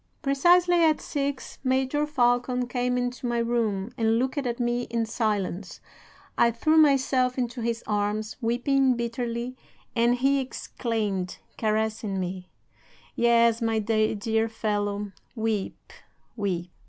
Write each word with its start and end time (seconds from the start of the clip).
"'Precisely 0.23 0.83
at 0.83 0.99
six 0.99 1.59
Major 1.63 2.07
Falcon 2.07 2.65
came 2.67 2.97
into 2.97 3.27
my 3.27 3.37
room, 3.37 3.91
and 3.99 4.17
looked 4.17 4.39
at 4.39 4.59
me 4.59 4.87
in 4.89 5.05
silence. 5.05 5.79
I 6.39 6.49
threw 6.49 6.75
myself 6.75 7.37
into 7.37 7.61
his 7.61 7.83
arms, 7.85 8.35
weeping 8.41 8.95
bitterly, 8.95 9.55
and 9.95 10.15
he 10.15 10.39
exclaimed, 10.39 11.37
caressing 11.55 12.19
me: 12.19 12.49
"'"Yes, 13.15 13.61
my 13.61 13.77
dear 13.77 14.49
fellow, 14.49 15.11
weep, 15.35 15.93
weep."'" 16.35 16.71